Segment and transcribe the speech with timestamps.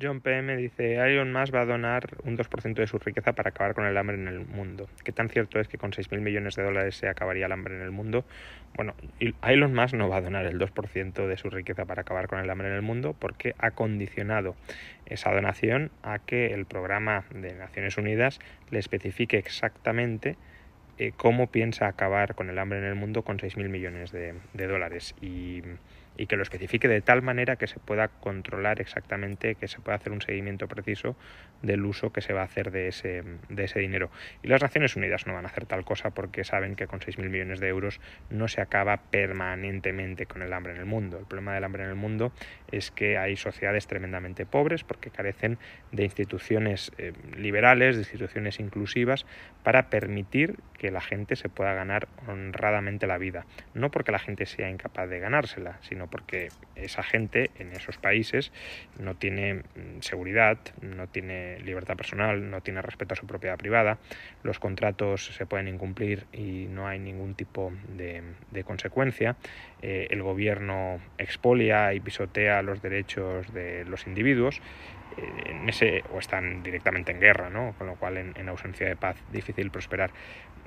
[0.00, 3.74] John PM dice, Elon Musk va a donar un 2% de su riqueza para acabar
[3.74, 4.90] con el hambre en el mundo.
[5.02, 7.80] ¿Qué tan cierto es que con 6.000 millones de dólares se acabaría el hambre en
[7.80, 8.26] el mundo?
[8.74, 8.94] Bueno,
[9.42, 12.50] Elon Musk no va a donar el 2% de su riqueza para acabar con el
[12.50, 14.54] hambre en el mundo porque ha condicionado
[15.06, 18.38] esa donación a que el programa de Naciones Unidas
[18.70, 20.36] le especifique exactamente
[20.98, 24.66] eh, cómo piensa acabar con el hambre en el mundo con 6.000 millones de, de
[24.66, 25.14] dólares.
[25.22, 25.62] Y
[26.16, 29.96] y que lo especifique de tal manera que se pueda controlar exactamente, que se pueda
[29.96, 31.16] hacer un seguimiento preciso
[31.62, 34.10] del uso que se va a hacer de ese, de ese dinero.
[34.42, 37.28] Y las Naciones Unidas no van a hacer tal cosa porque saben que con 6.000
[37.28, 41.18] millones de euros no se acaba permanentemente con el hambre en el mundo.
[41.18, 42.32] El problema del hambre en el mundo
[42.70, 45.58] es que hay sociedades tremendamente pobres porque carecen
[45.92, 49.26] de instituciones eh, liberales, de instituciones inclusivas
[49.62, 53.46] para permitir que la gente se pueda ganar honradamente la vida.
[53.74, 58.52] No porque la gente sea incapaz de ganársela, sino porque esa gente en esos países
[58.98, 63.98] no tiene mm, seguridad, no tiene libertad personal, no tiene respeto a su propiedad privada,
[64.42, 68.22] los contratos se pueden incumplir y no hay ningún tipo de,
[68.64, 69.36] consecuencia,
[69.82, 74.60] eh, el gobierno expolia y pisotea los derechos de los individuos
[75.16, 77.74] eh, en ese, o están directamente en guerra, ¿no?
[77.78, 80.10] con lo cual en ausencia de paz difícil prosperar.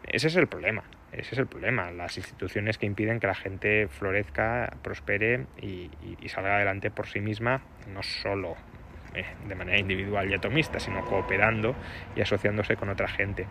[0.08, 3.88] Ese es el problema, ese es el problema, las instituciones que impiden que la gente
[3.88, 5.90] florezca, prospere y,
[6.28, 7.62] salga adelante por sí misma,
[7.92, 8.56] no solo
[9.16, 11.76] eh, de manera individual y atomista, sino cooperando
[12.16, 13.48] y asociándose con otra gente.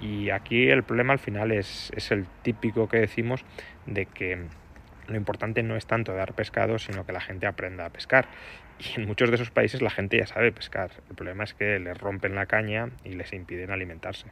[0.00, 3.44] Y aquí el problema al final es, es el típico que decimos
[3.86, 4.46] de que
[5.08, 8.28] lo importante no es tanto dar pescado, sino que la gente aprenda a pescar.
[8.78, 10.90] Y en muchos de esos países la gente ya sabe pescar.
[11.08, 14.28] El problema es que les rompen la caña y les impiden alimentarse.